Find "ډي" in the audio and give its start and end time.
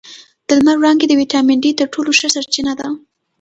1.63-1.71